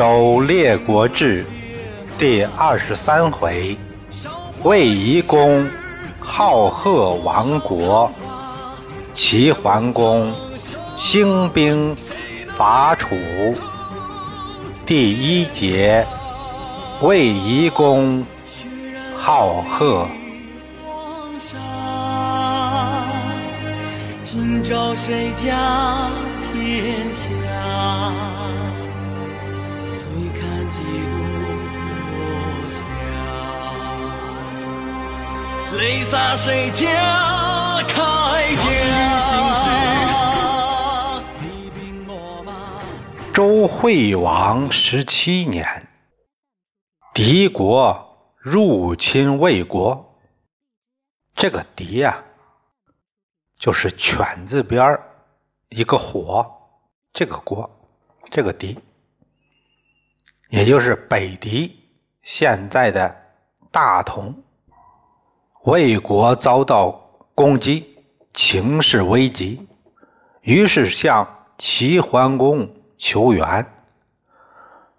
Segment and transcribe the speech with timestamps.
[0.00, 1.44] 东周列国志
[2.18, 3.76] 第二十三回：
[4.62, 5.68] 魏懿公
[6.18, 8.10] 好贺亡国，
[9.12, 10.32] 齐桓公
[10.96, 11.94] 兴兵
[12.56, 13.14] 伐楚。
[14.86, 16.02] 第一节：
[17.02, 18.24] 魏懿公
[19.18, 20.06] 好贺。
[24.22, 26.08] 今朝谁家
[26.54, 28.39] 天下？
[35.80, 36.86] 泪洒谁家
[37.88, 37.94] 铠
[38.54, 38.68] 甲？
[43.32, 45.88] 周惠王十七年，
[47.14, 50.20] 敌国入侵魏国。
[51.34, 52.24] 这个敌呀。
[53.58, 55.02] 就是犬字边儿
[55.70, 56.60] 一个火，
[57.14, 57.70] 这个国，
[58.30, 58.78] 这个敌，
[60.50, 61.88] 也就是北狄，
[62.22, 63.16] 现在的
[63.70, 64.42] 大同。
[65.64, 66.90] 魏国遭到
[67.34, 67.98] 攻击，
[68.32, 69.68] 情势危急，
[70.40, 73.72] 于是向齐桓公求援。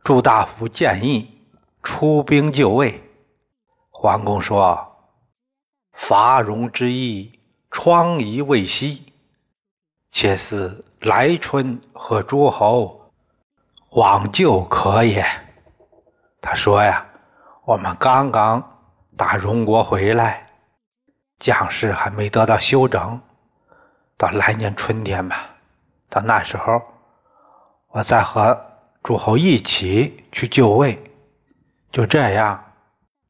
[0.03, 1.42] 朱大夫建议
[1.84, 3.02] 出兵救魏，
[3.90, 4.95] 桓公说
[5.94, 7.38] ：“伐戎之意。”
[7.73, 9.14] 疮痍未息，
[10.12, 13.14] 且似来春和诸侯
[13.92, 15.25] 往救可也。
[16.42, 17.06] 他说呀，
[17.64, 18.78] 我们刚刚
[19.16, 20.48] 打荣国回来，
[21.42, 23.20] 将士还没得到休整，
[24.16, 25.50] 到来年春天吧，
[26.07, 26.79] 到那时候，
[27.88, 28.63] 我再和
[29.02, 31.01] 诸侯一起去救魏。
[31.91, 32.63] 就这样，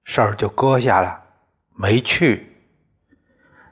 [0.03, 1.21] 事儿就搁下了，
[1.73, 2.53] 没去。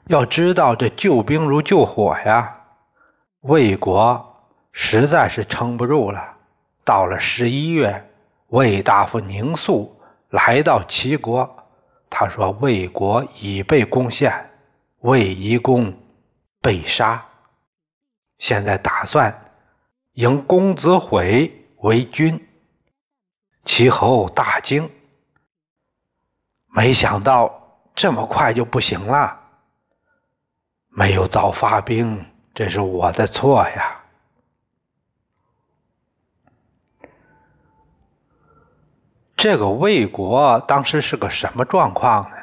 [0.06, 2.60] 要知道，这救兵如救火呀！
[3.42, 6.36] 魏国实在是撑不住了。
[6.82, 8.10] 到了十一月，
[8.48, 10.00] 魏大夫宁肃
[10.30, 11.59] 来到齐国，
[12.10, 14.50] 他说：“魏国已被攻陷，
[14.98, 15.96] 魏夷公
[16.60, 17.24] 被杀，
[18.38, 19.52] 现在打算
[20.12, 22.44] 迎公子毁为君。”
[23.64, 24.90] 齐侯大惊，
[26.66, 29.38] 没想到这么快就不行了。
[30.88, 33.99] 没有早发兵，这是我的错呀。
[39.40, 42.36] 这个魏国当时是个什么状况呢？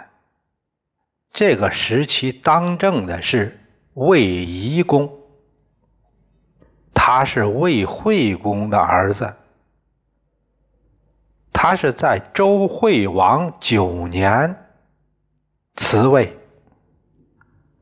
[1.31, 3.63] 这个时期当政的是
[3.93, 5.15] 魏夷公，
[6.95, 9.35] 他是魏惠公的儿子，
[11.53, 14.65] 他是在周惠王九年
[15.75, 16.35] 辞位。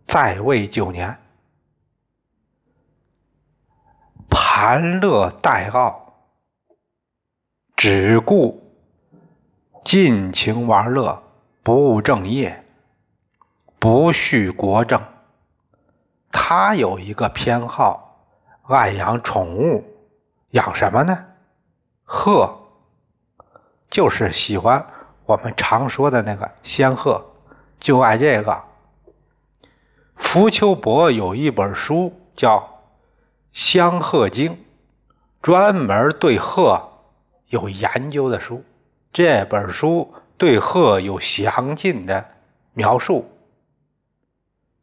[0.05, 1.17] 在位九年，
[4.29, 6.17] 盘乐待傲，
[7.77, 8.64] 只顾
[9.85, 11.21] 尽情玩乐，
[11.61, 12.65] 不务正业，
[13.77, 14.99] 不恤国政。
[16.31, 18.17] 他有一个偏好，
[18.63, 19.83] 爱养宠物，
[20.49, 21.25] 养什么呢？
[22.03, 22.61] 鹤，
[23.91, 24.87] 就是喜欢
[25.27, 27.23] 我们常说的那个仙鹤，
[27.79, 28.63] 就爱这个。
[30.15, 32.57] 浮丘伯有一本书叫
[33.53, 34.53] 《香鹤经》，
[35.43, 36.89] 专门对鹤
[37.49, 38.63] 有研究的书。
[39.15, 42.31] 这本书对鹤有详尽的
[42.73, 43.31] 描述。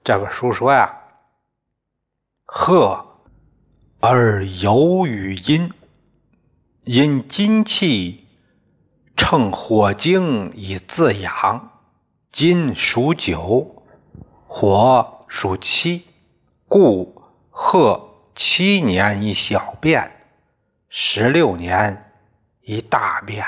[0.05, 1.01] 这本书说呀
[2.49, 3.19] ：“鹤
[4.01, 5.71] 而游于阴，
[6.85, 8.27] 因金气
[9.19, 11.71] 乘火精以自养。
[12.31, 13.85] 金属九，
[14.47, 16.07] 火。”属七，
[16.69, 20.27] 故鹤七年一小变，
[20.91, 22.13] 十六年
[22.61, 23.47] 一大变，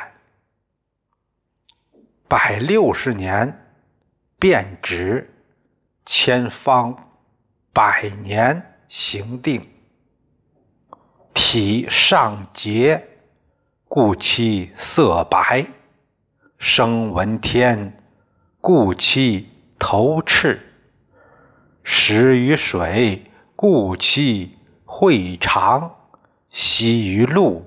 [2.36, 3.64] 百六十年
[4.40, 5.32] 变直，
[6.04, 7.12] 千方
[7.72, 9.68] 百年行定。
[11.32, 13.06] 体上洁，
[13.86, 15.64] 故其色白；
[16.58, 18.02] 声闻天，
[18.60, 19.48] 故其
[19.78, 20.60] 头赤。
[21.84, 25.88] 食于水，故其喙长；
[26.50, 27.64] 息于露，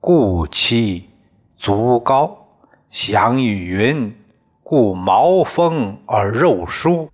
[0.00, 1.08] 故其
[1.56, 2.39] 足高；
[2.90, 4.16] 翔与云，
[4.64, 7.10] 故毛丰而肉疏。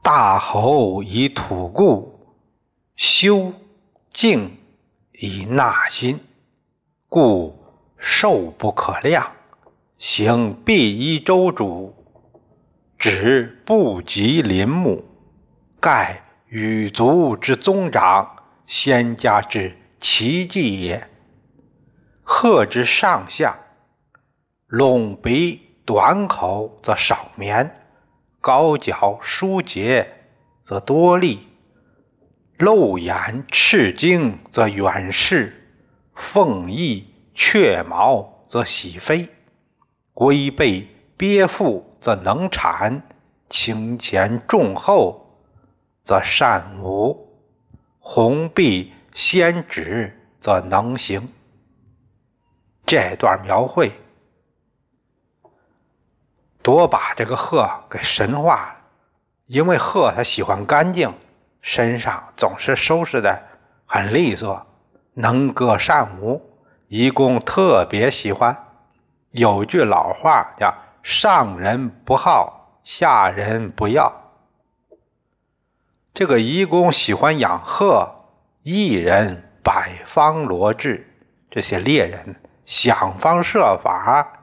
[0.00, 2.36] 大侯以土固，
[2.94, 3.52] 修
[4.12, 4.58] 静
[5.12, 6.20] 以纳心，
[7.08, 7.58] 故
[7.98, 9.32] 寿不可量。
[9.98, 11.94] 行必依周主，
[12.96, 15.04] 止不及林木。
[15.80, 18.36] 盖羽族之宗长，
[18.68, 21.08] 先家之奇迹也。
[22.22, 23.58] 鹤之上下，
[24.72, 27.76] 隆鼻短口则少眠，
[28.40, 30.14] 高脚疏节
[30.64, 31.46] 则多力，
[32.56, 35.74] 露眼赤睛则远视，
[36.14, 39.28] 凤翼雀毛则喜飞，
[40.14, 40.88] 龟背
[41.18, 43.02] 鳖腹则能产，
[43.50, 45.42] 轻前重后
[46.02, 47.28] 则善舞，
[47.98, 51.28] 红臂先指则能行。
[52.86, 53.92] 这段描绘
[56.62, 58.76] 多把这个鹤给神化了，
[59.46, 61.12] 因为鹤它喜欢干净，
[61.60, 63.42] 身上总是收拾的
[63.86, 64.66] 很利索，
[65.14, 66.40] 能歌善舞，
[66.88, 68.64] 愚公特别喜欢。
[69.30, 74.12] 有句老话叫“上人不好，下人不要”。
[76.14, 78.26] 这个愚公喜欢养鹤，
[78.62, 81.10] 一人百方罗治，
[81.50, 82.36] 这些猎人
[82.66, 84.41] 想方设法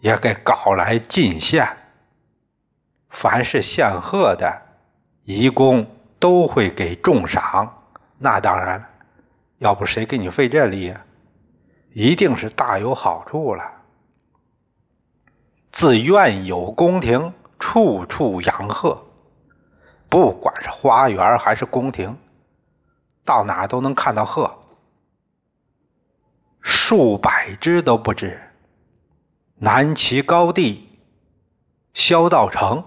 [0.00, 1.68] 也给搞来进献。
[3.10, 4.62] 凡是献鹤的，
[5.24, 5.86] 愚公
[6.18, 7.82] 都会给重赏。
[8.18, 8.88] 那当然了，
[9.58, 11.04] 要不谁给你费这力呀？
[11.94, 13.64] 一定是大有好处了。
[15.70, 19.04] 自院有宫廷，处处养鹤。
[20.08, 22.16] 不管是花园还是宫廷，
[23.24, 24.58] 到哪都能看到鹤，
[26.60, 28.40] 数百只都不止。
[29.58, 30.88] 南齐高帝
[31.92, 32.84] 萧道成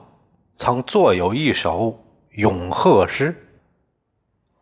[0.58, 3.48] 曾作有一首咏鹤诗：“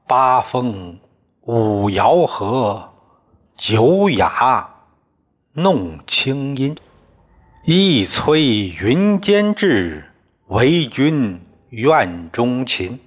[0.08, 1.00] 八风
[1.42, 2.94] 五爻和，
[3.56, 4.76] 九雅
[5.54, 6.78] 弄清音。
[7.64, 10.12] 一催云间至，
[10.48, 13.00] 为君。”院中琴，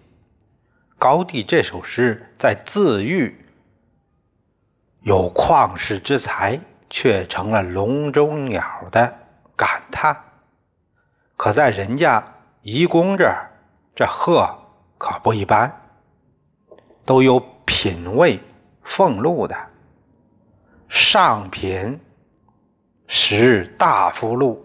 [0.97, 3.45] 高帝这首诗在自喻
[5.01, 6.61] 有旷世之才，
[6.93, 9.17] 却成了笼中鸟的
[9.57, 10.15] 感叹。
[11.39, 12.23] 可在人家
[12.61, 13.51] 夷公这儿，
[13.95, 14.47] 这鹤
[14.99, 15.81] 可不一般，
[17.07, 18.39] 都有品位
[18.83, 19.57] 俸禄的。
[20.91, 21.99] 上品
[23.07, 24.63] 食大夫禄，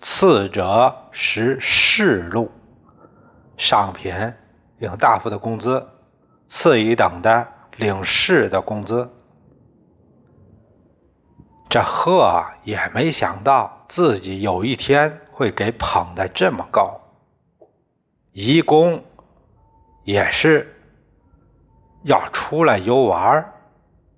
[0.00, 2.50] 次者食士禄。
[3.56, 4.34] 上品
[4.78, 5.86] 领大夫的工资，
[6.48, 7.46] 次一等的
[7.76, 9.08] 领士的工资。
[11.70, 17.00] 这鹤也没想到自己有一天会给捧得这么高。
[18.32, 19.04] 愚公
[20.02, 20.76] 也是
[22.02, 23.52] 要出来游玩，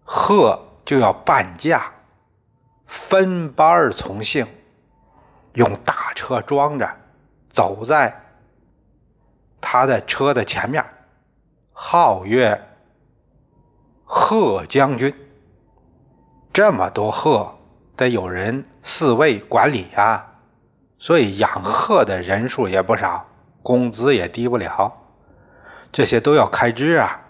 [0.03, 1.93] 鹤就要半价，
[2.87, 4.47] 分班从行，
[5.53, 6.97] 用大车装着，
[7.51, 8.19] 走在。
[9.61, 10.87] 他在车的前面，
[11.75, 12.67] 号曰
[14.05, 15.15] 贺将军。
[16.53, 17.59] 这么多鹤，
[17.97, 20.27] 得有人饲喂管理呀，
[20.99, 23.27] 所以养鹤的人数也不少，
[23.63, 24.93] 工资也低不了。
[25.91, 27.21] 这些都要开支啊，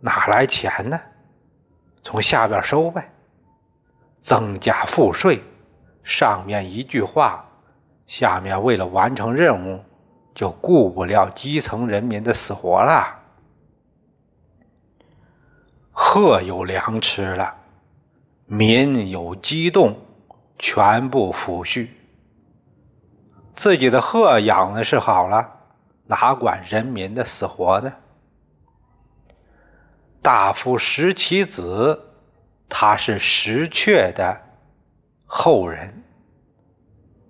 [0.00, 1.00] 哪来钱呢？
[2.04, 3.10] 从下边收呗，
[4.22, 5.42] 增加赋税。
[6.04, 7.44] 上面一句话，
[8.06, 9.84] 下面为了完成任务。
[10.34, 13.18] 就顾不了基层人民的死活了。
[15.90, 17.56] 鹤有粮吃了，
[18.50, 19.98] 民有激动，
[20.58, 21.88] 全部抚恤。
[23.54, 25.58] 自己的鹤养的是好了，
[26.06, 27.92] 哪管人民的死活呢？
[30.22, 32.00] 大夫石其子，
[32.70, 34.40] 他是石阙的
[35.26, 36.02] 后人，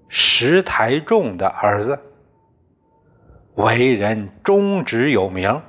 [0.08, 2.00] 石台仲的儿子。
[3.56, 5.62] 为人忠直有名，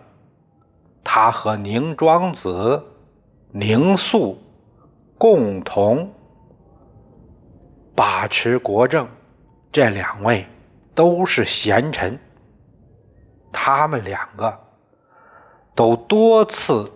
[1.03, 2.83] 他和宁庄子、
[3.51, 4.43] 宁肃
[5.19, 6.11] 共同
[7.95, 9.07] 把持国政，
[9.71, 10.47] 这两位
[10.95, 12.17] 都是贤臣。
[13.51, 14.59] 他们两个
[15.75, 16.91] 都多次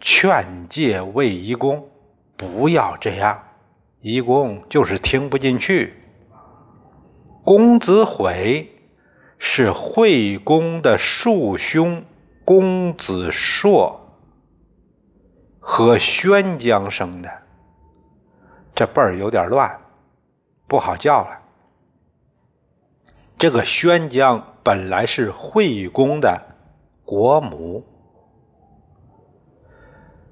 [0.00, 1.88] 劝诫卫懿公
[2.36, 3.42] 不要这样，
[3.98, 5.94] 懿公就是听不进去。
[7.42, 8.70] 公子悔。
[9.46, 12.04] 是惠公的庶兄
[12.46, 14.00] 公子硕
[15.60, 17.42] 和宣姜生的，
[18.74, 19.80] 这辈儿有点乱，
[20.66, 21.40] 不好叫了。
[23.38, 26.40] 这个宣姜本来是惠公的
[27.04, 27.84] 国母，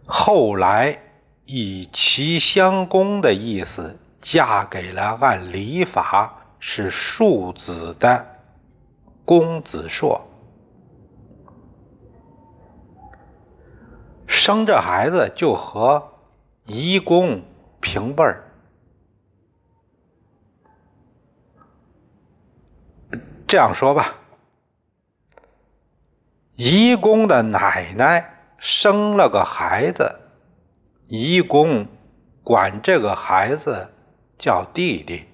[0.07, 0.99] 后来
[1.45, 8.27] 以齐襄公的意思嫁给了按礼法是庶子的。
[9.25, 10.21] 公子硕
[14.27, 16.11] 生这孩子就和
[16.67, 17.43] 夷公
[17.83, 18.49] 平辈儿。
[23.47, 24.15] 这样说吧，
[26.57, 30.21] 夷公的奶奶生了个孩子，
[31.07, 31.87] 夷公
[32.43, 33.93] 管这个孩子
[34.39, 35.27] 叫弟弟，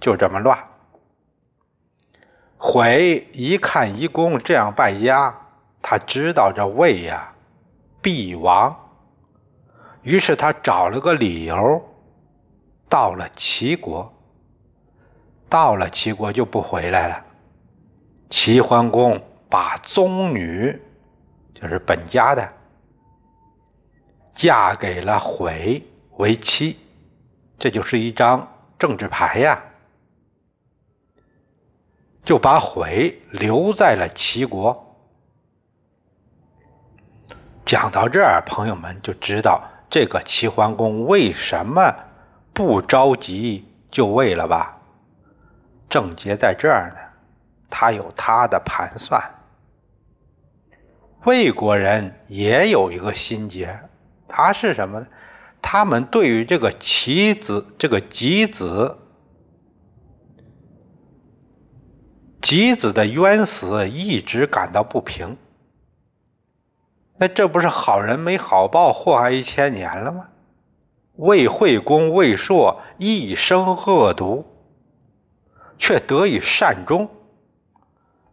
[0.00, 0.68] 就这么乱。
[2.56, 5.48] 悔一看夷公这样败家，
[5.82, 7.34] 他知道这魏呀
[8.00, 8.89] 必亡，
[10.02, 11.82] 于是他找了个理由，
[12.88, 14.12] 到了齐国。
[15.48, 17.24] 到了齐国就不回来了。
[18.28, 20.80] 齐桓公把宗女，
[21.52, 22.52] 就是本家的，
[24.32, 25.84] 嫁给了悔
[26.18, 26.78] 为妻，
[27.58, 29.60] 这就是一张政治牌呀。
[32.24, 34.96] 就把悔留在了齐国。
[37.64, 41.94] 讲到这儿，朋友们就知道这个齐桓公为什么
[42.54, 44.78] 不着急就位了吧？
[45.88, 46.96] 症结在这儿呢，
[47.68, 49.20] 他有他的盘算。
[51.24, 53.80] 魏国人也有一个心结，
[54.28, 55.06] 他是什么呢？
[55.60, 58.96] 他们对于这个棋子，这个吉子。
[62.40, 65.36] 吉子的冤死一直感到不平，
[67.20, 70.28] 那这不是好人没好报，祸害一千年了吗？
[71.16, 74.46] 魏惠公魏硕一生恶毒，
[75.78, 77.10] 却得以善终。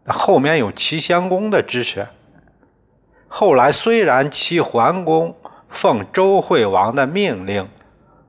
[0.05, 2.07] 那后面有齐襄公的支持。
[3.27, 5.35] 后来虽然齐桓公
[5.67, 7.67] 奉周惠王的命令，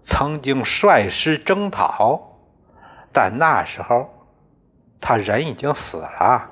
[0.03, 2.37] 曾经率师征讨，
[3.13, 4.09] 但那时候。
[5.01, 6.51] 他人已经死了，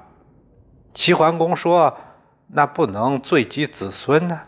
[0.94, 1.98] 齐桓公说
[2.48, 4.40] ：“那不能罪及子孙呢。”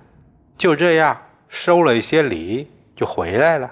[0.59, 3.71] 就这样收了一些礼就回来了。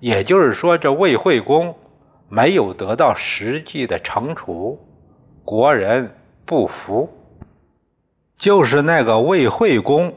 [0.00, 1.76] 也就是说，这魏惠公
[2.28, 4.78] 没有得到实际的惩处，
[5.44, 7.10] 国人不服。
[8.36, 10.14] 就是那个魏惠公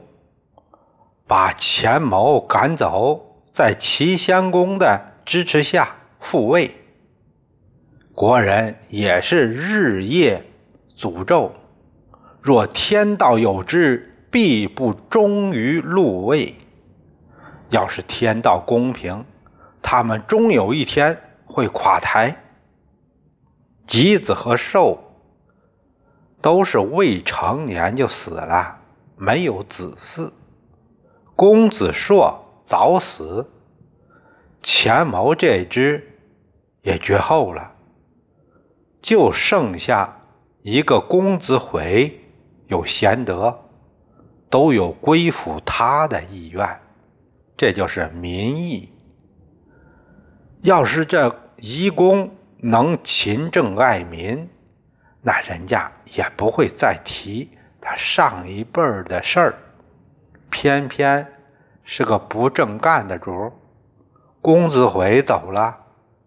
[1.28, 6.72] 把钱谋赶走，在齐襄公的支持下复位。
[8.14, 10.44] 国人也是日夜
[10.98, 11.54] 诅咒，
[12.48, 16.56] 若天道有知，必不忠于禄位。
[17.70, 19.26] 要是天道公平，
[19.82, 22.42] 他们终有一天会垮台。
[23.86, 25.12] 吉子和寿
[26.42, 28.78] 都是未成年就死了，
[29.18, 30.32] 没有子嗣。
[31.36, 33.52] 公子硕早死，
[34.64, 36.18] 钱谋这只
[36.82, 37.74] 也绝后了。
[39.02, 40.22] 就剩下
[40.62, 42.22] 一个公子回
[42.68, 43.60] 有贤德，
[44.50, 46.80] 都有归附他的意愿，
[47.56, 48.92] 这就是民意。
[50.62, 54.50] 要是这夷公能勤政爱民，
[55.22, 59.56] 那人家也不会再提他上一辈儿的事儿。
[60.50, 61.28] 偏偏
[61.84, 63.54] 是个不正干的主，
[64.42, 65.78] 公子回走了，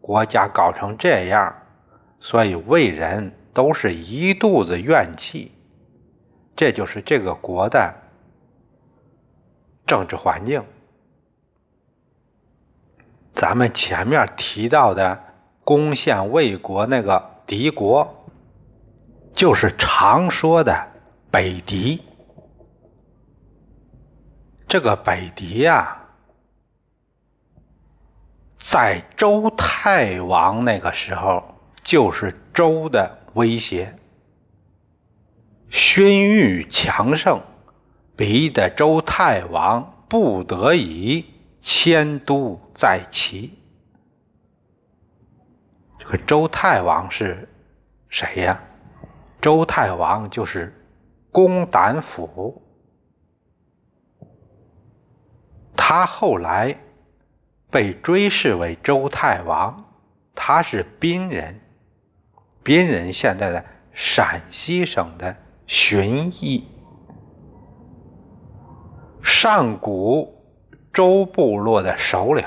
[0.01, 1.55] 国家搞成这样。
[2.21, 5.53] 所以魏人都是一肚子怨气，
[6.57, 7.95] 这就是这个国的
[9.87, 10.65] 政治环境。
[13.35, 15.25] 咱们前面提到的
[15.65, 18.27] 攻陷魏国那个敌国，
[19.35, 20.89] 就是常说的
[21.31, 22.03] 北狄。
[24.69, 26.03] 这个北狄呀，
[28.59, 31.43] 在周太王那个时候。
[31.83, 33.97] 就是周的威胁，
[35.71, 37.43] 荀彧强盛，
[38.17, 41.25] 逼得周太王不得已
[41.61, 43.57] 迁都在齐。
[45.99, 47.49] 这个周太王是
[48.09, 48.63] 谁呀？
[49.41, 50.75] 周太王就是
[51.31, 52.63] 公胆府，
[55.77, 56.77] 他后来
[57.71, 59.85] 被追谥为周太王，
[60.35, 61.61] 他是宾人。
[62.65, 65.37] 宾人现在的陕西省的
[65.73, 66.65] 旬邑，
[69.23, 70.35] 上古
[70.93, 72.45] 周部落的首领，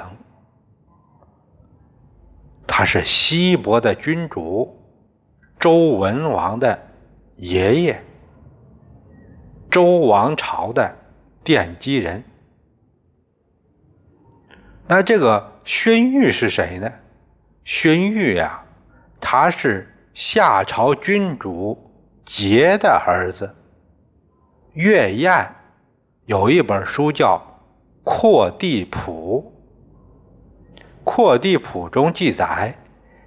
[2.68, 4.78] 他是西伯的君主
[5.58, 6.78] 周文王的
[7.38, 8.02] 爷爷，
[9.72, 10.94] 周王朝的
[11.46, 12.26] 奠基人。
[14.86, 16.92] 那这个荀彧是谁呢？
[17.64, 18.66] 荀彧呀，
[19.22, 19.90] 他是。
[20.14, 21.92] 夏朝君主
[22.26, 23.54] 桀的儿子
[24.74, 25.56] 乐晏
[26.26, 27.38] 有一本书叫
[28.04, 29.54] 《阔地谱》，
[31.04, 32.76] 扩地谱》中记载：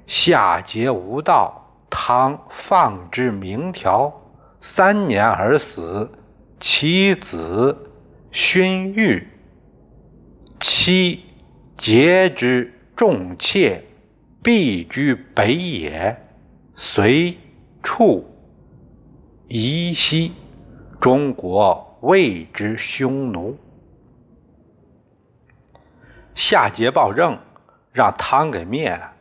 [0.06, 4.12] 夏桀无道，汤放之明条，
[4.60, 6.10] 三年而死，
[6.58, 7.90] 其子
[8.30, 9.28] 勋玉。
[10.58, 11.22] 妻
[11.76, 13.84] 桀之重妾，
[14.42, 16.18] 必居北野，
[16.74, 17.36] 随
[17.82, 18.24] 处
[19.48, 20.32] 夷西。
[20.98, 23.58] 中国谓之匈奴。
[26.34, 27.38] 夏桀暴政，
[27.92, 29.12] 让汤给灭了，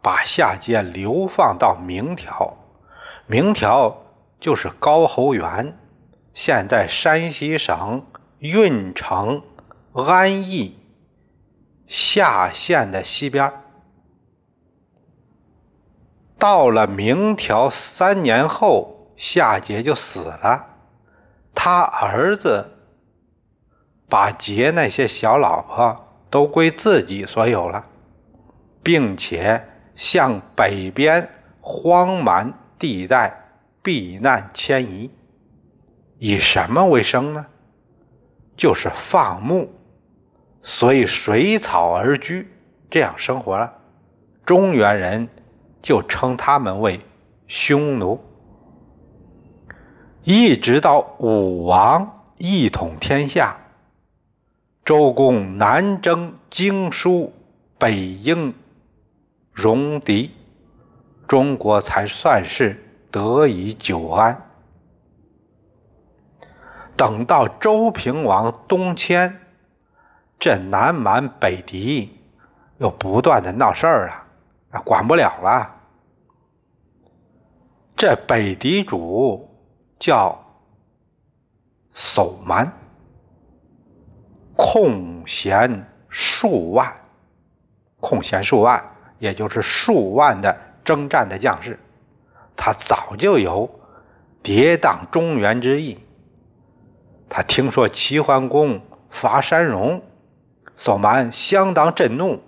[0.00, 2.56] 把夏桀流放到明条。
[3.26, 4.02] 明条
[4.40, 5.76] 就是高侯原，
[6.32, 8.06] 现在山西省
[8.38, 9.42] 运城
[9.92, 10.78] 安邑
[11.86, 13.52] 夏县的西边。
[16.38, 18.91] 到了明条三年后，
[19.22, 20.66] 夏桀就死了，
[21.54, 22.72] 他儿子
[24.08, 26.08] 把桀那些小老婆。
[26.32, 27.84] 都归自己所有了，
[28.82, 31.28] 并且向北边
[31.60, 33.50] 荒蛮地带
[33.82, 35.10] 避难迁移，
[36.18, 37.44] 以什么为生呢？
[38.56, 39.74] 就是放牧，
[40.62, 42.50] 所以水草而居，
[42.90, 43.74] 这样生活了。
[44.46, 45.28] 中原人
[45.82, 47.02] 就称他们为
[47.46, 48.24] 匈奴，
[50.24, 53.56] 一直到武王一统天下。
[54.84, 57.32] 周公南征荆舒，
[57.78, 58.54] 北应
[59.52, 60.32] 戎狄，
[61.26, 64.48] 中国才算是得以久安。
[66.96, 69.40] 等到周平王东迁，
[70.38, 72.18] 这南蛮北狄
[72.78, 74.24] 又不断的闹事儿
[74.70, 75.76] 啊，管不了了。
[77.96, 79.48] 这北狄主
[80.02, 80.36] 叫
[81.92, 82.72] 守蛮。
[84.56, 86.92] 空闲数万，
[88.00, 88.82] 空闲数万，
[89.20, 91.78] 也就是数万的征战的将士，
[92.56, 93.70] 他早就有
[94.42, 96.00] 跌宕中原之意。
[97.28, 100.02] 他听说齐桓公伐山戎，
[100.76, 102.42] 扫蛮相当震怒，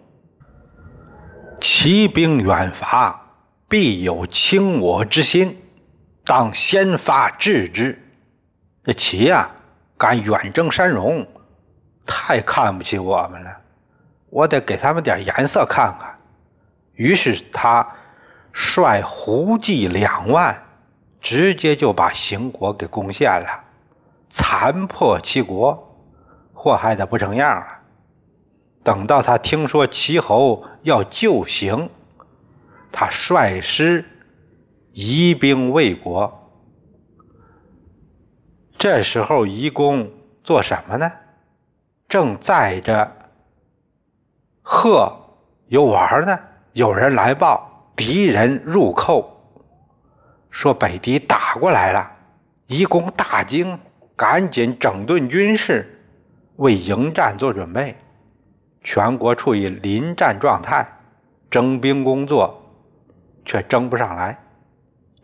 [1.60, 3.28] 齐兵远伐，
[3.68, 5.62] 必有倾我之心，
[6.24, 8.00] 当先发制之。
[8.84, 9.50] 这齐呀，
[9.96, 11.26] 敢远征山戎。
[12.06, 13.50] 太看不起我们了，
[14.28, 16.18] 我得给他们点颜色看看。
[16.94, 17.94] 于是他
[18.52, 20.64] 率胡骑两万，
[21.22, 23.64] 直接就把邢国给攻陷了，
[24.28, 25.98] 残破齐国，
[26.52, 27.66] 祸害的不成样了。
[28.82, 31.88] 等到他听说齐侯要救邢，
[32.92, 34.04] 他率师
[34.96, 36.52] 移兵卫国。
[38.78, 40.12] 这时候，夷公
[40.44, 41.11] 做什么呢？
[42.09, 43.11] 正载着
[44.62, 45.35] 鹤
[45.66, 46.38] 游玩呢，
[46.74, 49.50] 有人来报敌人入寇，
[50.50, 52.12] 说北狄打过来了。
[52.68, 53.80] 夷公大惊，
[54.14, 56.07] 赶紧整顿军事，
[56.54, 57.96] 为迎战做准备。
[58.85, 60.87] 全国处于临战状态，
[61.50, 62.62] 征兵工作
[63.44, 64.43] 却征不上来，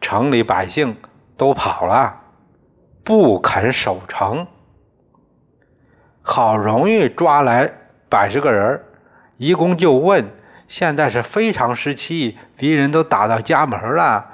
[0.00, 0.96] 城里百姓
[1.36, 2.20] 都跑了，
[3.04, 4.46] 不肯守城。
[6.22, 7.72] 好容易抓来
[8.08, 8.82] 百十个人，
[9.36, 10.30] 一公就问
[10.68, 14.26] ：“现在是非常时期，敌人都打到家门了，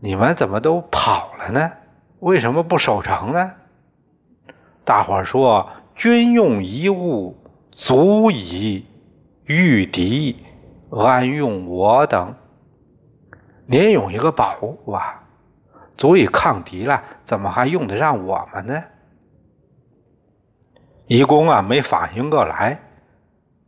[0.00, 1.72] 你们怎么都跑了呢？
[2.20, 3.52] 为什么不守城呢？”
[4.84, 7.36] 大伙说：“军用一物，
[7.72, 8.86] 足以
[9.44, 10.44] 御敌，
[10.90, 12.34] 安用我等。
[13.66, 15.24] 您有一个宝物啊，
[15.96, 18.82] 足以抗敌了，怎么还用得上我们呢？”
[21.08, 22.80] 夷公啊，没反应过来，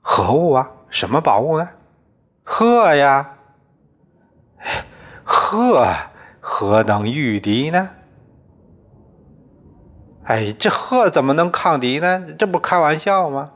[0.00, 0.70] 何物啊？
[0.90, 1.68] 什么宝物呢？
[2.42, 3.34] 鹤呀，
[5.22, 5.86] 鹤
[6.40, 7.90] 何能御敌呢？
[10.24, 12.34] 哎，这鹤怎么能抗敌呢？
[12.38, 13.52] 这不开玩笑吗？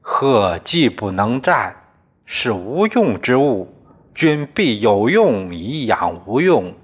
[0.00, 1.76] 鹤既不能战，
[2.24, 3.74] 是无用之物，
[4.14, 6.74] 君必有用以养无用，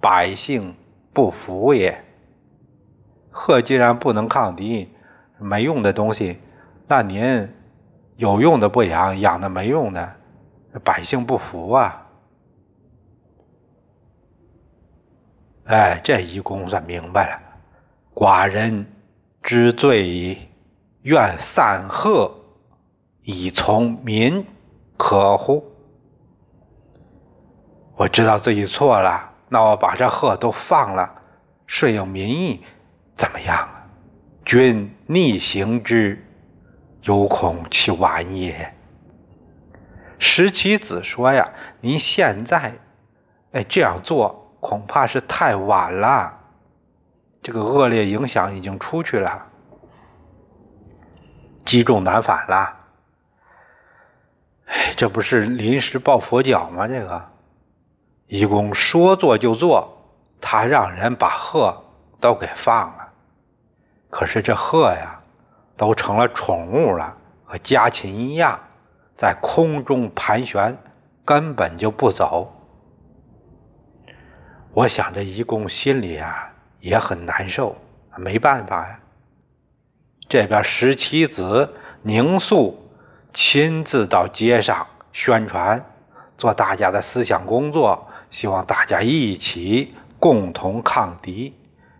[0.00, 0.74] 百姓
[1.12, 2.04] 不服也。
[3.30, 4.88] 鹤既然不能抗敌。
[5.42, 6.36] 没用的东西，
[6.86, 7.48] 那您
[8.16, 10.16] 有用的不养，养的没用的，
[10.84, 12.08] 百姓不服啊！
[15.64, 17.40] 哎，这一公算明白了，
[18.12, 18.84] 寡人
[19.42, 20.36] 之罪矣，
[21.00, 22.34] 愿散贺
[23.22, 24.44] 以从民，
[24.98, 25.69] 可乎？
[28.00, 31.16] 我知道自己错了，那我把这鹤都放了，
[31.66, 32.64] 顺应民意，
[33.14, 33.84] 怎么样啊？
[34.42, 36.26] 君逆行之，
[37.02, 38.74] 有恐其晚也。
[40.18, 41.50] 石岐子说呀
[41.82, 42.72] ：“您现在，
[43.52, 46.38] 哎，这样做恐怕是太晚了，
[47.42, 49.46] 这个恶劣影响已经出去了，
[51.66, 52.78] 积重难返了。
[54.64, 56.88] 哎，这不是临时抱佛脚吗？
[56.88, 57.29] 这个，
[58.30, 59.98] 义公说做就做，
[60.40, 61.84] 他让人把鹤
[62.20, 63.08] 都给放了。
[64.08, 65.20] 可是这鹤呀，
[65.76, 68.58] 都成了宠物了，和家禽一样。”
[69.18, 70.78] 在空中盘旋，
[71.26, 72.56] 根本就不走。
[74.72, 77.76] 我想这义公心里啊也很难受，
[78.16, 79.00] 没办法呀。
[80.26, 82.90] 这边十七子宁肃
[83.34, 85.84] 亲自到街上宣传，
[86.38, 91.54] 做大家的思想工作，希望大家一起共同抗敌，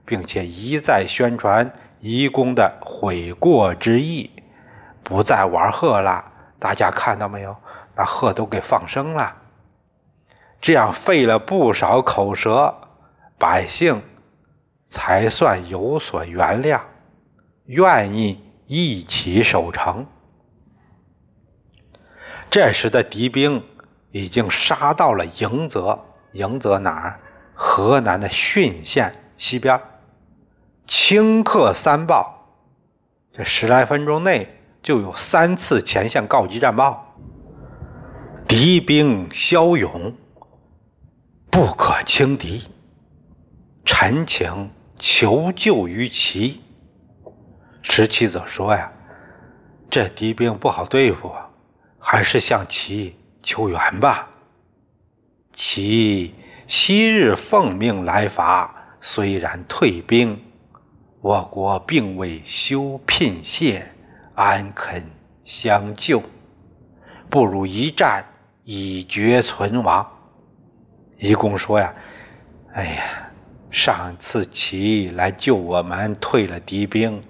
[0.05, 4.31] 并且一再宣传义公的悔过之意，
[5.03, 6.33] 不再玩鹤了。
[6.59, 7.57] 大家看到没有？
[7.95, 9.37] 把鹤都给放生了，
[10.63, 12.89] 这样费了不少口舌，
[13.37, 14.03] 百姓
[14.87, 16.81] 才算有所原谅，
[17.67, 20.07] 愿意一起守城。
[22.49, 23.65] 这时的敌兵
[24.13, 27.21] 已经杀到了迎泽，迎泽哪儿？
[27.55, 29.81] 河南的浚县西边。
[30.87, 32.49] 顷刻三报，
[33.33, 34.57] 这十来分钟内。
[34.83, 37.15] 就有三次前线告急战报，
[38.49, 40.17] 敌兵骁勇，
[41.51, 42.63] 不可轻敌。
[43.85, 46.63] 陈请求救于齐。
[47.83, 48.91] 十七子说呀
[49.91, 51.31] ：“这敌兵不好对付，
[51.99, 54.31] 还是向齐求援吧。”
[55.63, 56.35] 齐
[56.67, 60.41] 昔日奉命来伐，虽然退兵，
[61.21, 63.87] 我国并未休聘谢。
[64.35, 65.05] 安肯
[65.45, 66.23] 相救？
[67.29, 68.25] 不如一战，
[68.65, 70.11] 以绝存亡。
[71.19, 71.95] 义公说呀
[72.73, 73.31] ：“哎呀，
[73.71, 77.23] 上次齐来救我们，退了敌兵，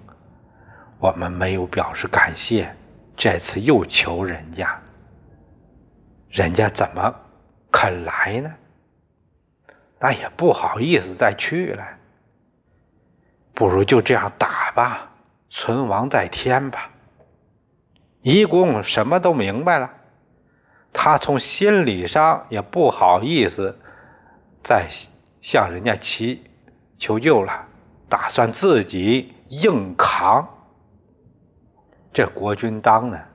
[1.00, 2.76] 我们没有表示感谢。
[3.16, 4.80] 这次又求人家，
[6.28, 7.12] 人家怎么
[7.70, 8.54] 肯来呢？
[9.98, 11.86] 那也不好意思再去了。
[13.54, 15.12] 不如就这样打吧，
[15.50, 16.90] 存亡在天吧。”
[18.22, 19.94] 义公什么都明白了，
[20.92, 23.78] 他从心理上也不好意思
[24.62, 24.88] 再
[25.40, 26.44] 向人家祈
[26.98, 27.66] 求救了，
[28.08, 30.48] 打算自己硬扛。
[32.12, 33.26] 这国君当的，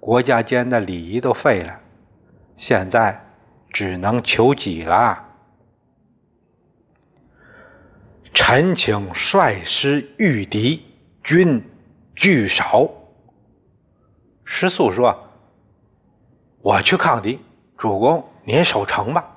[0.00, 1.80] 国家间的礼仪都废了，
[2.56, 3.20] 现在
[3.74, 5.24] 只能求己了。
[8.32, 10.84] 臣请率师御敌，
[11.24, 11.60] 军
[12.14, 12.88] 聚少。
[14.44, 15.28] 石素说
[16.62, 17.40] ：“我去抗敌，
[17.76, 19.34] 主公您守城吧。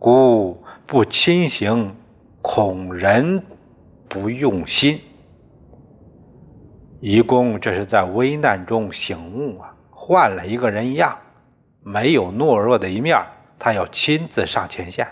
[0.00, 1.94] 孤不亲行，
[2.42, 3.44] 恐人
[4.08, 5.00] 不用心。
[7.00, 11.16] 义公这是在危难中醒悟啊，换了一个人样，
[11.82, 13.18] 没有懦弱的一面。
[13.58, 15.06] 他要亲自上前线。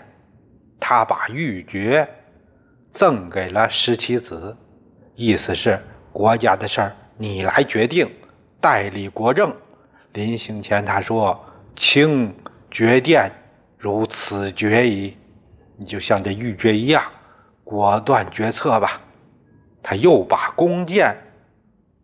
[0.79, 2.07] 他把玉珏
[2.91, 4.57] 赠给了十七子，
[5.15, 5.79] 意思是
[6.11, 8.09] 国家的事儿你来决定。”
[8.61, 9.55] 代理国政，
[10.13, 11.43] 临行前他说
[11.75, 12.35] ：“卿
[12.69, 13.31] 决殿
[13.77, 15.17] 如此决矣。”
[15.77, 17.03] 你就像这玉珏一样，
[17.63, 19.01] 果断决策吧。
[19.81, 21.15] 他又把弓箭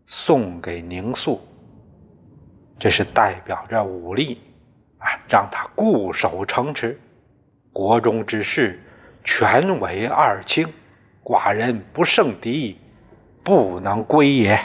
[0.08, 1.40] 送给宁肃，
[2.80, 4.42] 这是代表着武力，
[5.28, 7.00] 让他固守城池。
[7.74, 8.82] 国中之事，
[9.24, 10.74] 全为二卿，
[11.24, 12.80] 寡人不胜敌，
[13.44, 14.60] 不能归也。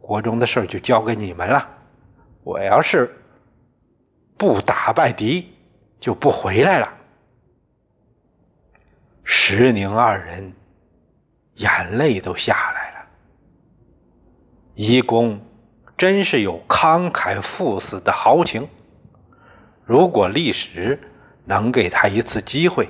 [0.00, 1.68] 国中的事就交给你们了。
[2.42, 3.14] 我要是
[4.38, 5.52] 不打败敌，
[6.00, 6.94] 就不回来了。
[9.22, 10.54] 石宁二人
[11.54, 13.06] 眼泪都下来了。
[14.74, 15.40] 义公
[15.98, 18.68] 真是有慷慨赴死的豪情。
[19.90, 21.00] 如果历史
[21.44, 22.88] 能给他一次机会，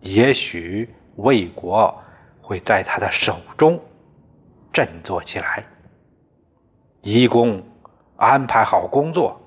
[0.00, 2.02] 也许魏国
[2.40, 3.78] 会在他的手中
[4.72, 5.66] 振作起来。
[7.02, 7.62] 义公
[8.16, 9.38] 安排好工作，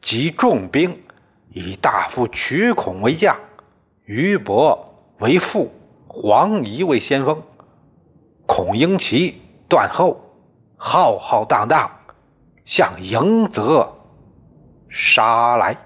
[0.00, 1.00] 集重兵，
[1.50, 3.36] 以大夫曲孔为将，
[4.04, 5.70] 俞伯为副，
[6.08, 7.40] 黄仪为先锋，
[8.46, 10.20] 孔婴齐断后，
[10.76, 11.88] 浩浩荡荡
[12.64, 13.94] 向迎泽
[14.88, 15.85] 杀来。